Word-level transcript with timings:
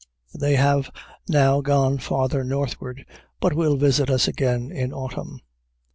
They 0.33 0.55
have 0.55 0.89
now 1.29 1.61
gone 1.61 1.99
farther 1.99 2.43
northward, 2.43 3.05
but 3.39 3.53
will 3.53 3.77
visit 3.77 4.09
us 4.09 4.27
again 4.27 4.71
in 4.71 4.91
autumn. 4.91 5.41